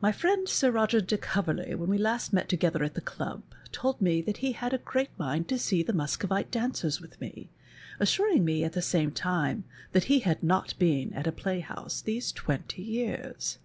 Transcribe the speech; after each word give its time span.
My 0.00 0.12
friend 0.12 0.48
Sir 0.48 0.70
Roger 0.70 1.02
de 1.02 1.18
Covcrley, 1.18 1.74
when 1.76 1.90
we 1.90 1.98
last 1.98 2.32
met 2.32 2.48
together 2.48 2.82
at 2.82 2.94
the 2.94 3.02
ehib, 3.02 3.42
told 3.70 4.00
me 4.00 4.22
that 4.22 4.38
he 4.38 4.52
had 4.52 4.72
a 4.72 4.78
great 4.78 5.10
mind 5.18 5.46
to 5.48 5.58
see 5.58 5.82
the 5.82 5.92
Museovite 5.92 6.50
daneers 6.50 6.98
with 6.98 7.20
me, 7.20 7.50
assuring 8.00 8.46
me 8.46 8.64
at 8.64 8.72
the 8.72 8.80
same 8.80 9.10
time 9.10 9.64
that 9.92 10.04
he 10.04 10.20
had 10.20 10.42
not 10.42 10.72
been 10.78 11.12
at 11.12 11.26
a 11.26 11.32
playhouse 11.32 12.00
these 12.00 12.32
twenty 12.32 12.80
years. 12.82 13.58